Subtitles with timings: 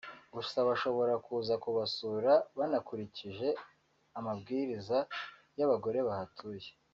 [0.33, 3.47] gusa bashobora kuza kubasura banakurikije
[4.17, 4.97] amabwiriza
[5.57, 6.69] y’abagore bahatuye